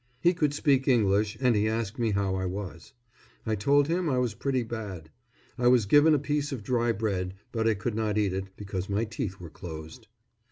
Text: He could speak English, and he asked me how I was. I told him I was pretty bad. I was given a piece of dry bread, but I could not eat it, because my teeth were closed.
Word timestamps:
He 0.19 0.33
could 0.33 0.51
speak 0.55 0.87
English, 0.87 1.37
and 1.39 1.55
he 1.55 1.69
asked 1.69 1.99
me 1.99 2.09
how 2.09 2.33
I 2.33 2.47
was. 2.47 2.93
I 3.45 3.53
told 3.53 3.87
him 3.87 4.09
I 4.09 4.17
was 4.17 4.33
pretty 4.33 4.63
bad. 4.63 5.11
I 5.59 5.67
was 5.67 5.85
given 5.85 6.15
a 6.15 6.17
piece 6.17 6.51
of 6.51 6.63
dry 6.63 6.91
bread, 6.91 7.35
but 7.51 7.67
I 7.67 7.75
could 7.75 7.93
not 7.93 8.17
eat 8.17 8.33
it, 8.33 8.45
because 8.57 8.89
my 8.89 9.05
teeth 9.05 9.39
were 9.39 9.51
closed. 9.51 10.07